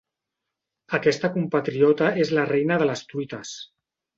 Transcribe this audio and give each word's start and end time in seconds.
Aquesta 0.99 1.31
compatriota 1.35 2.09
és 2.25 2.33
la 2.39 2.49
reina 2.53 2.81
de 2.85 2.89
les 2.93 3.05
truites. 3.13 3.57